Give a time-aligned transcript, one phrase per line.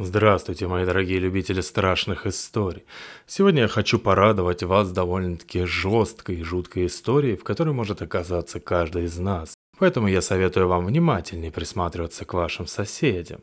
[0.00, 2.84] Здравствуйте, мои дорогие любители страшных историй.
[3.26, 9.06] Сегодня я хочу порадовать вас довольно-таки жесткой и жуткой историей, в которой может оказаться каждый
[9.06, 9.54] из нас.
[9.76, 13.40] Поэтому я советую вам внимательнее присматриваться к вашим соседям.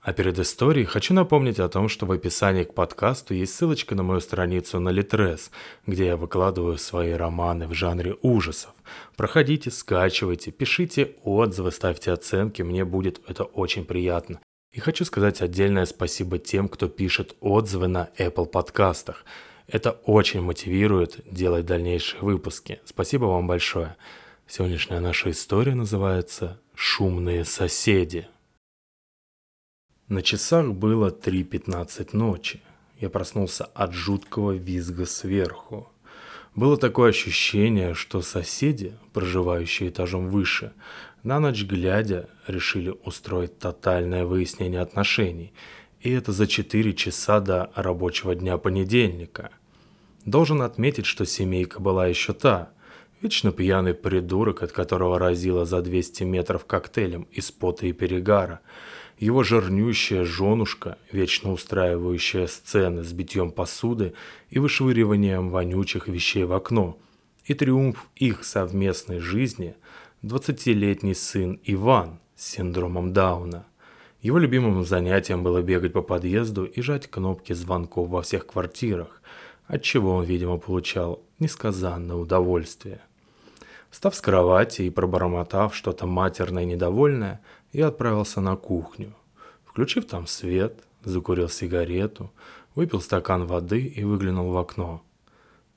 [0.00, 4.02] А перед историей хочу напомнить о том, что в описании к подкасту есть ссылочка на
[4.02, 5.50] мою страницу на Литрес,
[5.86, 8.72] где я выкладываю свои романы в жанре ужасов.
[9.18, 14.40] Проходите, скачивайте, пишите отзывы, ставьте оценки, мне будет это очень приятно.
[14.72, 19.24] И хочу сказать отдельное спасибо тем, кто пишет отзывы на Apple подкастах.
[19.66, 22.80] Это очень мотивирует делать дальнейшие выпуски.
[22.84, 23.96] Спасибо вам большое.
[24.46, 28.28] Сегодняшняя наша история называется «Шумные соседи».
[30.06, 32.60] На часах было 3.15 ночи.
[33.00, 35.90] Я проснулся от жуткого визга сверху.
[36.54, 40.72] Было такое ощущение, что соседи, проживающие этажом выше,
[41.22, 45.52] на ночь глядя решили устроить тотальное выяснение отношений,
[46.00, 49.50] и это за 4 часа до рабочего дня понедельника.
[50.24, 52.70] Должен отметить, что семейка была еще та,
[53.20, 58.60] вечно пьяный придурок, от которого разило за 200 метров коктейлем из пота и перегара,
[59.18, 64.14] его жирнющая женушка, вечно устраивающая сцены с битьем посуды
[64.48, 66.98] и вышвыриванием вонючих вещей в окно,
[67.44, 69.74] и триумф их совместной жизни–
[70.22, 73.64] 20-летний сын Иван с синдромом Дауна.
[74.20, 79.22] Его любимым занятием было бегать по подъезду и жать кнопки звонков во всех квартирах,
[79.66, 83.00] от чего он, видимо, получал несказанное удовольствие.
[83.88, 87.40] Встав с кровати и пробормотав что-то матерное и недовольное,
[87.72, 89.14] я отправился на кухню.
[89.64, 92.30] Включив там свет, закурил сигарету,
[92.74, 95.02] выпил стакан воды и выглянул в окно.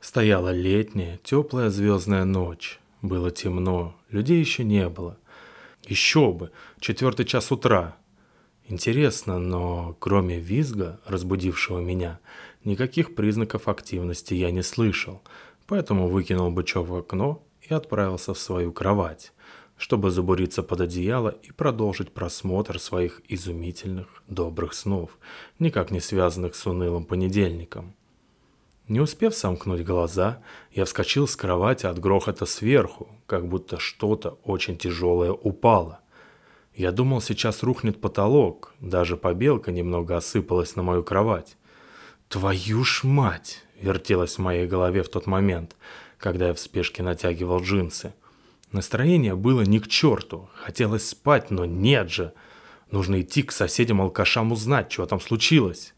[0.02, 2.82] Стояла летняя, теплая звездная ночь.
[3.04, 5.18] Было темно, людей еще не было.
[5.86, 7.98] Еще бы, четвертый час утра.
[8.66, 12.22] Интересно, но кроме визга, разбудившего меня,
[12.64, 15.22] никаких признаков активности я не слышал,
[15.68, 19.34] поэтому выкинул бычок в окно и отправился в свою кровать,
[19.76, 25.18] чтобы забуриться под одеяло и продолжить просмотр своих изумительных добрых снов,
[25.60, 27.96] никак не связанных с унылым понедельником.
[28.88, 34.78] Не успев сомкнуть глаза, я вскочил с кровати от грохота сверху, как будто что-то очень
[34.78, 36.00] тяжелое упало.
[36.76, 41.56] Я думал, сейчас рухнет потолок, даже побелка немного осыпалась на мою кровать.
[42.28, 45.76] «Твою ж мать!»— вертелось в моей голове в тот момент,
[46.18, 48.14] когда я в спешке натягивал джинсы.
[48.72, 52.34] Настроение было ни к черту, хотелось спать, но нет же.
[52.90, 55.94] Нужно идти к соседям-алкашам узнать, что там случилось.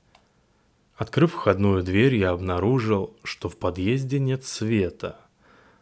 [0.95, 5.19] Открыв входную дверь, я обнаружил, что в подъезде нет света.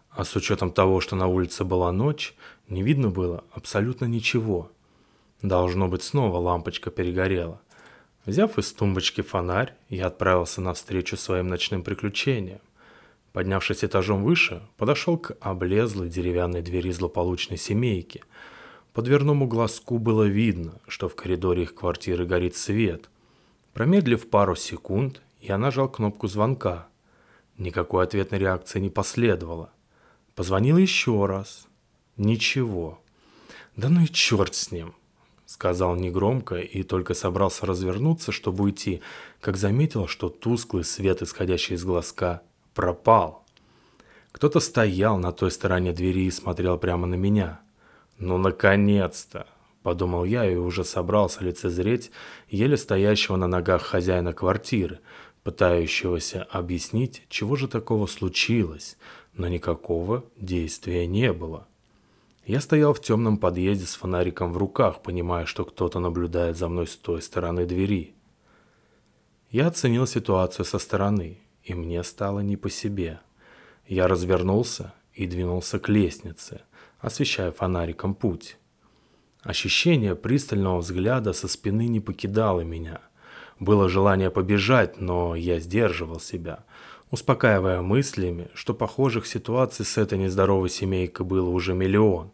[0.10, 2.34] А с учетом того, что на улице была ночь,
[2.68, 4.72] не видно было абсолютно ничего.
[5.44, 7.62] Должно быть, снова лампочка перегорела.
[8.26, 12.62] Взяв из тумбочки фонарь, я отправился навстречу своим ночным приключениям.
[13.34, 18.24] Поднявшись этажом выше, подошел к облезлой деревянной двери злополучной семейки.
[18.94, 23.10] По дверному глазку было видно, что в коридоре их квартиры горит свет,
[23.74, 26.88] Промедлив пару секунд, я нажал кнопку звонка.
[27.58, 29.72] Никакой ответной реакции не последовало.
[30.36, 31.68] Позвонил еще раз.
[32.16, 33.02] Ничего.
[33.76, 34.94] Да ну и черт с ним,
[35.48, 39.02] сказал негромко и только собрался развернуться, чтобы уйти,
[39.42, 42.44] как заметил, что тусклый свет, исходящий из глазка,
[42.76, 43.44] пропал.
[44.32, 47.62] Кто-то стоял на той стороне двери и смотрел прямо на меня.
[48.20, 49.48] Ну, наконец-то!
[49.84, 52.12] Подумал я и уже собрался лицезреть
[52.50, 55.00] еле стоящего на ногах хозяина квартиры,
[55.44, 58.98] пытающегося объяснить, чего же такого случилось,
[59.34, 61.68] но никакого действия не было.
[62.46, 66.88] Я стоял в темном подъезде с фонариком в руках, понимая, что кто-то наблюдает за мной
[66.88, 68.16] с той стороны двери.
[69.50, 73.20] Я оценил ситуацию со стороны, и мне стало не по себе.
[73.88, 76.62] Я развернулся и двинулся к лестнице,
[77.00, 78.58] освещая фонариком путь.
[79.44, 83.02] Ощущение пристального взгляда со спины не покидало меня.
[83.60, 86.64] Было желание побежать, но я сдерживал себя,
[87.12, 92.32] успокаивая мыслями, что похожих ситуаций с этой нездоровой семейкой было уже миллион.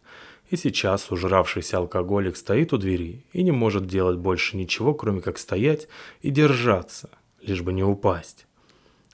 [0.51, 5.39] И сейчас ужравшийся алкоголик стоит у двери и не может делать больше ничего, кроме как
[5.39, 5.87] стоять
[6.21, 7.09] и держаться,
[7.41, 8.45] лишь бы не упасть.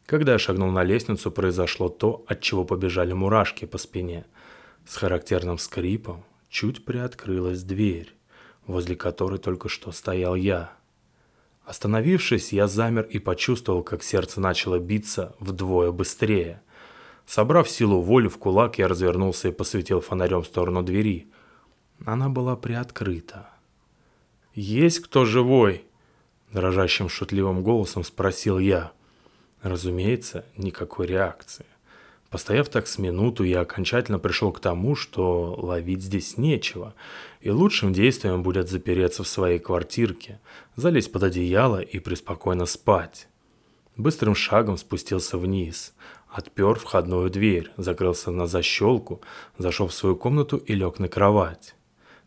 [0.06, 4.26] Когда я шагнул на лестницу, произошло то, от чего побежали мурашки по спине.
[4.86, 6.24] С характерным скрипом
[6.56, 8.16] чуть приоткрылась дверь,
[8.66, 10.72] возле которой только что стоял я.
[11.66, 16.62] Остановившись, я замер и почувствовал, как сердце начало биться вдвое быстрее.
[17.26, 21.28] Собрав силу воли в кулак, я развернулся и посветил фонарем в сторону двери.
[22.06, 23.50] Она была приоткрыта.
[24.54, 25.84] «Есть кто живой?»
[26.54, 28.94] Дрожащим шутливым голосом спросил я.
[29.62, 31.66] Разумеется, никакой реакции.
[32.36, 36.94] Постояв так с минуту, я окончательно пришел к тому, что ловить здесь нечего,
[37.40, 40.42] и лучшим действием будет запереться в своей квартирке,
[40.76, 43.30] залезть под одеяло и преспокойно спать.
[43.96, 45.94] Быстрым шагом спустился вниз,
[46.30, 49.22] отпер входную дверь, закрылся на защелку,
[49.58, 51.74] зашел в свою комнату и лег на кровать.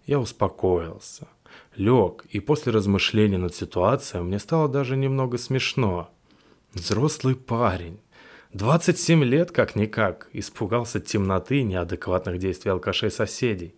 [0.07, 1.29] Я успокоился.
[1.77, 6.09] Лег, и после размышлений над ситуацией мне стало даже немного смешно.
[6.73, 7.99] Взрослый парень,
[8.55, 13.75] 27 лет как-никак, испугался темноты и неадекватных действий алкашей соседей.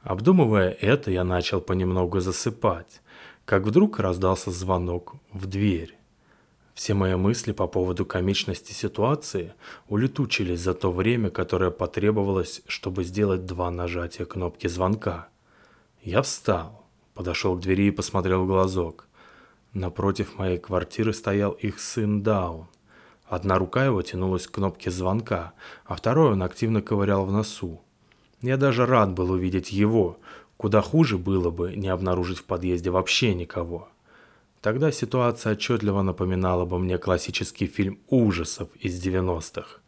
[0.00, 3.02] Обдумывая это, я начал понемногу засыпать,
[3.44, 5.94] как вдруг раздался звонок в дверь.
[6.72, 9.52] Все мои мысли по поводу комичности ситуации
[9.88, 15.28] улетучились за то время, которое потребовалось, чтобы сделать два нажатия кнопки звонка.
[16.02, 19.06] Я встал, подошел к двери и посмотрел в глазок.
[19.74, 22.68] Напротив моей квартиры стоял их сын Даун.
[23.28, 25.52] Одна рука его тянулась к кнопке звонка,
[25.84, 27.80] а второй он активно ковырял в носу.
[28.40, 30.18] Я даже рад был увидеть его.
[30.56, 33.88] Куда хуже было бы не обнаружить в подъезде вообще никого.
[34.62, 39.80] Тогда ситуация отчетливо напоминала бы мне классический фильм ужасов из 90-х.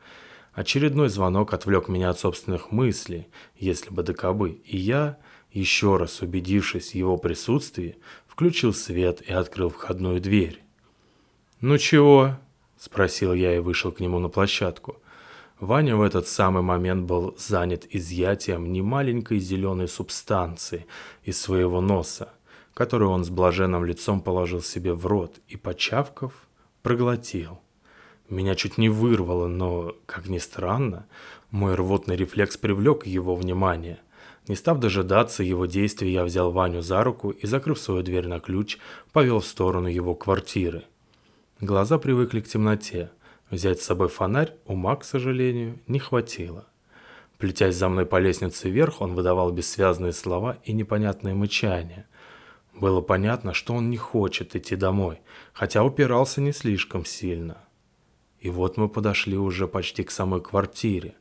[0.53, 5.19] Очередной звонок отвлек меня от собственных мыслей, если бы докобы, и я,
[5.53, 7.97] еще раз убедившись в его присутствии,
[8.27, 10.63] включил свет и открыл входную дверь.
[11.61, 12.37] «Ну чего?»—
[12.79, 14.97] спросил я и вышел к нему на площадку.
[15.61, 20.87] Ваня в этот самый момент был занят изъятием немаленькой зеленой субстанции
[21.25, 22.33] из своего носа,
[22.75, 26.33] которую он с блаженным лицом положил себе в рот и, почавков,
[26.83, 27.59] проглотил.
[28.29, 31.07] Меня чуть не вырвало, но, как ни странно,
[31.51, 33.99] мой рвотный рефлекс привлек его внимание.
[34.47, 38.39] Не став дожидаться его действий, я взял Ваню за руку и, закрыв свою дверь на
[38.39, 38.79] ключ,
[39.13, 40.85] повел в сторону его квартиры–
[41.61, 43.11] Глаза привыкли к темноте.
[43.51, 46.69] Взять с собой фонарь ума, к сожалению, не хватило.
[47.37, 52.07] Плетясь за мной по лестнице вверх, он выдавал бессвязные слова и непонятные мычания.
[52.75, 55.21] Было понятно, что он не хочет идти домой,
[55.53, 57.59] хотя упирался не слишком сильно.
[58.39, 61.17] И вот мы подошли уже почти к самой квартире.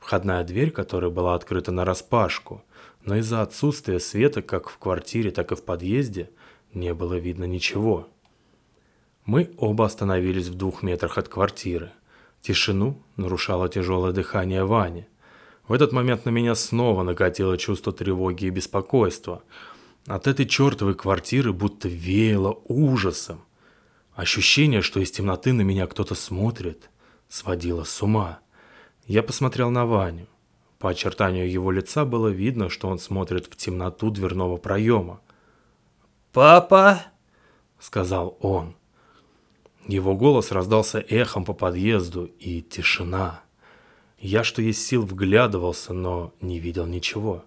[0.00, 2.64] Входная дверь, которая была открыта нараспашку,
[3.04, 6.30] но из-за отсутствия света как в квартире, так и в подъезде
[6.74, 8.08] не было видно ничего.
[9.26, 11.90] Мы оба остановились в двух метрах от квартиры.
[12.40, 15.06] Тишину нарушало тяжелое дыхание Вани.
[15.66, 19.42] В этот момент на меня снова накатило чувство тревоги и беспокойства.
[20.06, 23.40] От этой чертовой квартиры будто веяло ужасом.
[24.14, 26.88] Ощущение, что из темноты на меня кто-то смотрит,
[27.28, 28.38] сводило с ума.
[29.08, 30.28] Я посмотрел на Ваню.
[30.78, 35.20] По очертанию его лица было видно, что он смотрит в темноту дверного проема.
[36.32, 37.02] «Папа!»—
[37.80, 38.76] сказал он.
[39.86, 43.42] Его голос раздался эхом по подъезду, и тишина.
[44.18, 47.44] Я, что есть сил, вглядывался, но не видел ничего.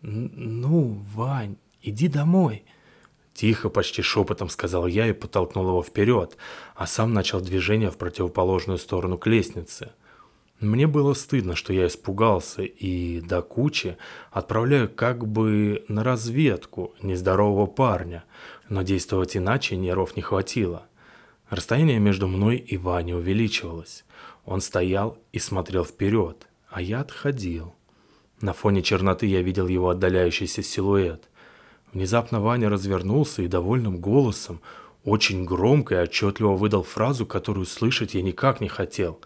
[0.00, 2.64] «Ну, Вань, иди домой»,
[3.38, 6.36] Тихо, почти шепотом сказал я и подтолкнул его вперед,
[6.74, 9.92] а сам начал движение в противоположную сторону к лестнице.
[10.58, 13.96] Мне было стыдно, что я испугался и до кучи
[14.32, 18.24] отправляю как бы на разведку нездорового парня,
[18.68, 20.88] но действовать иначе нервов не хватило.
[21.50, 24.04] Расстояние между мной и Ваней увеличивалось.
[24.44, 27.74] Он стоял и смотрел вперед, а я отходил.
[28.40, 31.28] На фоне черноты я видел его отдаляющийся силуэт.
[31.92, 34.60] Внезапно Ваня развернулся и довольным голосом,
[35.04, 39.20] очень громко и отчетливо выдал фразу, которую слышать я никак не хотел.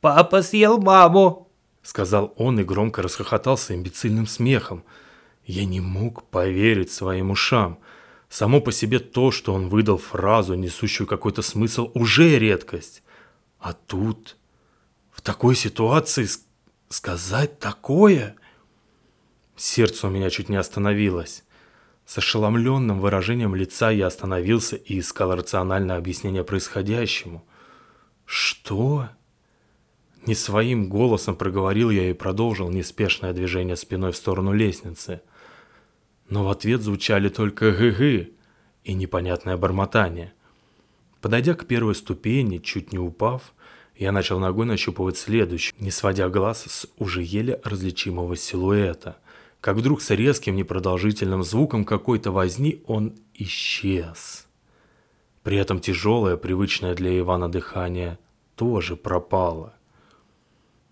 [0.00, 1.48] «Папа съел маму!»—
[1.82, 4.82] сказал он и громко расхохотался имбецильным смехом.
[5.46, 7.78] Я не мог поверить своим ушам—
[8.28, 13.02] Само по себе то, что он выдал фразу, несущую какой-то смысл, уже редкость.
[13.58, 14.36] А тут,
[15.10, 16.26] в такой ситуации,
[16.88, 18.36] сказать такое...
[19.56, 21.42] Сердце у меня чуть не остановилось.
[22.06, 27.44] С ошеломленным выражением лица я остановился и искал рациональное объяснение происходящему.
[28.24, 29.08] «Что?»
[30.26, 35.22] Не своим голосом проговорил я и продолжил неспешное движение спиной в сторону лестницы–
[36.28, 38.32] но в ответ звучали только «гы-гы»
[38.84, 40.32] и непонятное бормотание.
[41.20, 43.54] Подойдя к первой ступени, чуть не упав,
[43.96, 49.16] я начал ногой нащупывать следующую, не сводя глаз с уже еле различимого силуэта.
[49.60, 54.46] Как вдруг с резким непродолжительным звуком какой-то возни он исчез.
[55.42, 58.18] При этом тяжелое, привычное для Ивана дыхание
[58.54, 59.74] тоже пропало.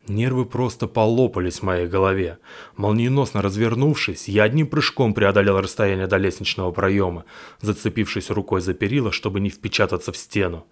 [0.08, 2.38] Нервы просто полопались в моей голове.
[2.76, 7.24] Молниеносно развернувшись, я одним прыжком преодолел расстояние до лестничного проема,
[7.60, 10.64] зацепившись рукой за перила, чтобы не впечататься в стену.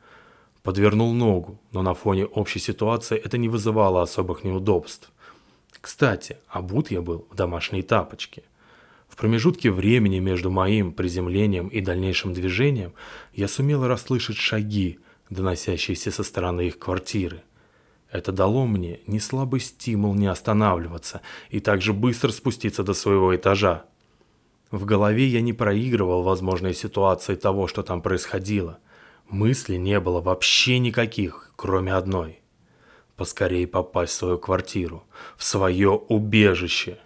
[0.62, 5.10] Подвернул ногу, но на фоне общей ситуации это не вызывало особых неудобств.
[5.80, 8.44] Кстати, обут я был в домашние тапочки.
[9.08, 12.94] В промежутке времени между моим приземлением и дальнейшим движением
[13.34, 17.42] я сумел расслышать шаги, доносящиеся со стороны их квартиры.
[18.14, 23.86] Это дало мне не слабый стимул не останавливаться и также быстро спуститься до своего этажа.
[24.70, 28.78] В голове я не проигрывал возможные ситуации того, что там происходило.
[29.28, 32.40] Мыслей не было вообще никаких, кроме одной.
[33.16, 35.02] Поскорее попасть в свою квартиру,
[35.36, 36.98] в свое убежище.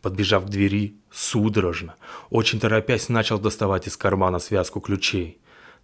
[0.00, 1.96] Подбежав к двери, судорожно,
[2.30, 5.39] очень торопясь, начал доставать из кармана связку ключей.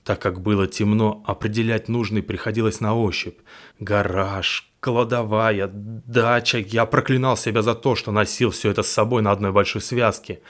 [0.06, 3.38] Так как было темно, определять нужный приходилось на ощупь.
[3.80, 6.58] Гараж, кладовая, дача.
[6.58, 10.42] Я проклинал себя за то, что носил все это с собой на одной большой связке.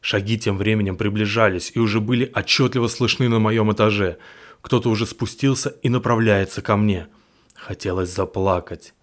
[0.00, 4.16] Шаги тем временем приближались и уже были отчетливо слышны на моем этаже.
[4.62, 7.08] Кто-то уже спустился и направляется ко мне.
[7.54, 8.94] Хотелось заплакать.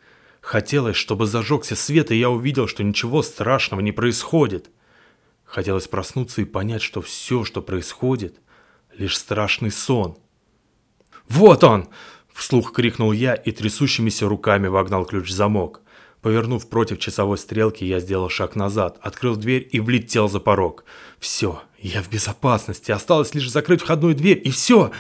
[0.42, 4.72] Хотелось, чтобы зажегся свет, и я увидел, что ничего страшного не происходит.
[5.46, 8.38] Хотелось проснуться и понять, что все, что происходит–
[9.02, 10.18] лишь страшный сон.
[11.28, 11.88] «Вот он!»–
[12.34, 15.82] вслух крикнул я и трясущимися руками вогнал ключ в замок.
[16.22, 20.86] Повернув против часовой стрелки, я сделал шаг назад, открыл дверь и влетел за порог.
[21.20, 24.92] «Все, я в безопасности, осталось лишь закрыть входную дверь, и все!»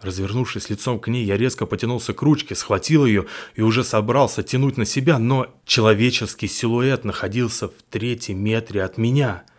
[0.00, 4.76] Развернувшись лицом к ней, я резко потянулся к ручке, схватил ее и уже собрался тянуть
[4.76, 9.44] на себя, но человеческий силуэт находился в третьем метре от меня–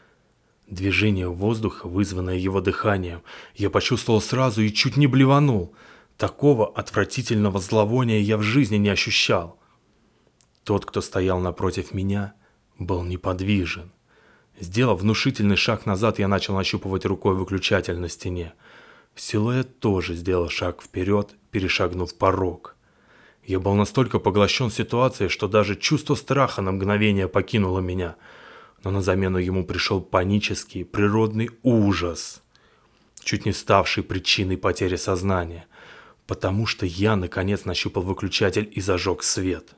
[0.68, 3.22] Движение воздуха, вызванное его дыханием,
[3.56, 5.76] я почувствовал сразу и чуть не блеванул.
[6.18, 9.60] Такого отвратительного зловония я в жизни не ощущал.
[10.64, 12.34] Тот, кто стоял напротив меня,
[12.80, 13.92] был неподвижен.
[14.60, 18.54] Сделав внушительный шаг назад, я начал нащупывать рукой выключатель на стене.
[19.16, 22.76] Силуэт тоже сделал шаг вперед, перешагнув порог.
[23.44, 28.16] Я был настолько поглощен ситуацией, что даже чувство страха на мгновение покинуло меня–
[28.86, 32.44] но на замену ему пришел панический природный ужас,
[33.20, 35.66] чуть не ставший причиной потери сознания,
[36.28, 39.74] потому что я наконец нащупал выключатель и зажег свет.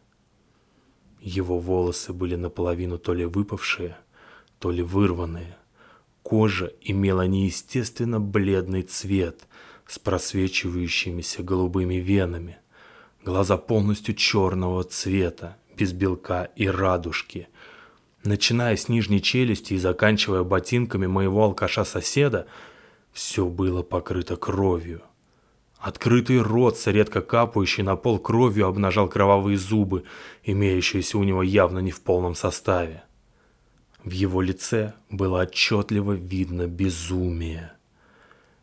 [1.22, 3.98] Его волосы были наполовину то ли выпавшие,
[4.60, 5.58] то ли вырванные.
[6.22, 9.48] Кожа имела неестественно бледный цвет
[9.88, 12.58] с просвечивающимися голубыми венами.
[13.24, 17.48] Глаза полностью черного цвета, без белка и радужки–
[18.24, 22.48] начиная с нижней челюсти и заканчивая ботинками моего алкаша-соседа,
[23.12, 25.02] все было покрыто кровью.
[25.80, 30.04] Открытый рот с редко капающей на пол кровью обнажал кровавые зубы,
[30.44, 33.04] имеющиеся у него явно не в полном составе.
[34.04, 37.74] В его лице было отчетливо видно безумие.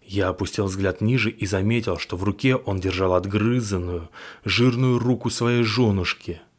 [0.02, 4.10] Я опустил взгляд ниже и заметил, что в руке он держал отгрызанную,
[4.44, 6.40] жирную руку своей женушки–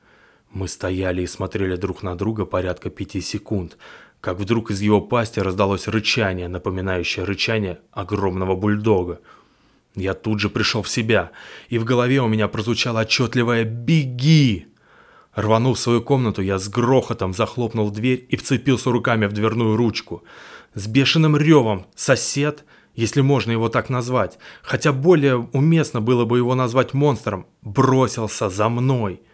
[0.55, 3.77] мы стояли и смотрели друг на друга порядка пяти секунд,
[4.21, 9.19] как вдруг из его пасти раздалось рычание, напоминающее рычание огромного бульдога.
[9.95, 11.31] Я тут же пришел в себя,
[11.67, 14.67] и в голове у меня прозвучало отчетливое «Беги!».
[15.35, 20.23] Рванув в свою комнату, я с грохотом захлопнул дверь и вцепился руками в дверную ручку.
[20.73, 26.55] С бешеным ревом сосед, если можно его так назвать, хотя более уместно было бы его
[26.55, 29.21] назвать монстром, бросился за мной–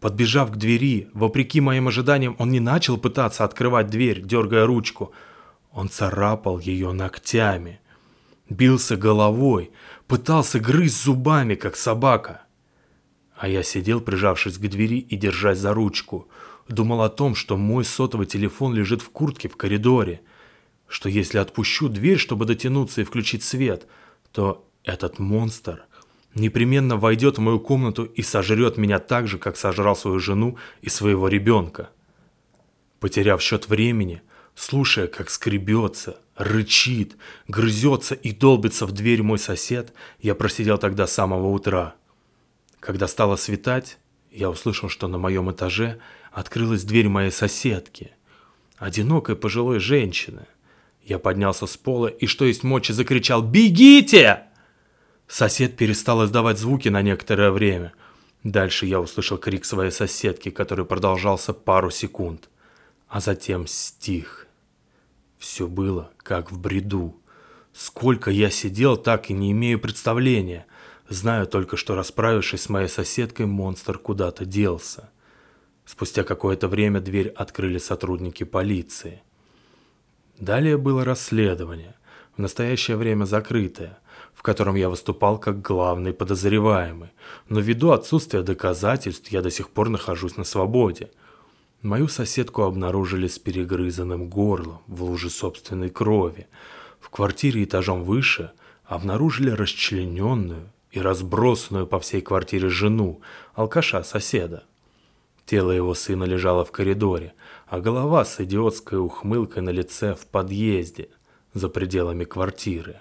[0.00, 5.12] Подбежав к двери, вопреки моим ожиданиям, он не начал пытаться открывать дверь, дергая ручку.
[5.72, 7.80] Он царапал ее ногтями,
[8.50, 9.70] бился головой,
[10.06, 12.42] пытался грызть зубами, как собака.
[13.36, 16.28] А я сидел, прижавшись к двери и держась за ручку.
[16.68, 20.20] Думал о том, что мой сотовый телефон лежит в куртке в коридоре.
[20.88, 23.86] Что если отпущу дверь, чтобы дотянуться и включить свет,
[24.32, 25.84] то этот монстр
[26.36, 30.88] непременно войдет в мою комнату и сожрет меня так же, как сожрал свою жену и
[30.88, 31.90] своего ребенка.
[33.00, 34.22] Потеряв счет времени,
[34.54, 37.16] слушая, как скребется, рычит,
[37.48, 41.94] грызется и долбится в дверь мой сосед, я просидел тогда с самого утра.
[42.80, 43.98] Когда стало светать,
[44.30, 45.98] я услышал, что на моем этаже
[46.30, 48.12] открылась дверь моей соседки,
[48.76, 50.46] одинокой пожилой женщины.
[51.02, 54.42] Я поднялся с пола и, что есть мочи, закричал «Бегите!»
[55.28, 57.92] Сосед перестал издавать звуки на некоторое время.
[58.44, 62.48] Дальше я услышал крик своей соседки, который продолжался пару секунд,
[63.08, 64.46] а затем стих.
[65.38, 67.16] Все было как в бреду.
[67.72, 70.66] Сколько я сидел, так и не имею представления.
[71.08, 75.10] Знаю только, что расправившись с моей соседкой, монстр куда-то делся.
[75.84, 79.22] Спустя какое-то время дверь открыли сотрудники полиции.
[80.38, 81.94] Далее было расследование,
[82.36, 83.98] в настоящее время закрытое,
[84.34, 87.10] в котором я выступал как главный подозреваемый,
[87.48, 91.10] но ввиду отсутствия доказательств я до сих пор нахожусь на свободе.
[91.82, 96.46] Мою соседку обнаружили с перегрызанным горлом в луже собственной крови.
[97.00, 98.52] В квартире этажом выше
[98.84, 103.20] обнаружили расчлененную и разбросанную по всей квартире жену,
[103.54, 104.64] алкаша-соседа.
[105.44, 107.34] Тело его сына лежало в коридоре,
[107.68, 111.08] а голова с идиотской ухмылкой на лице в подъезде,
[111.56, 113.00] за пределами квартиры.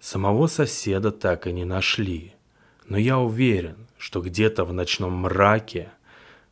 [0.00, 2.32] Самого соседа так и не нашли,
[2.86, 5.92] но я уверен, что где-то в ночном мраке,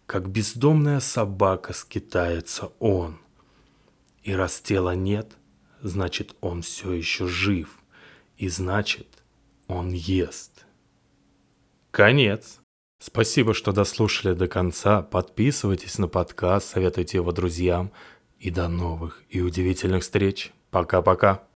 [0.04, 3.18] как бездомная собака, скитается он.
[4.22, 5.32] И раз тела нет,
[5.80, 7.82] значит он все еще жив,
[8.36, 9.06] и значит
[9.66, 10.66] он ест.
[11.90, 12.60] Конец.
[13.00, 15.02] Спасибо, что дослушали до конца.
[15.02, 17.92] Подписывайтесь на подкаст, советуйте его друзьям.
[18.38, 20.52] И до новых и удивительных встреч.
[20.70, 21.42] Пока-пока.